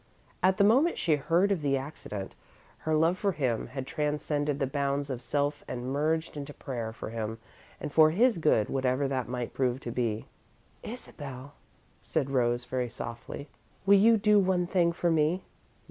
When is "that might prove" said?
9.07-9.79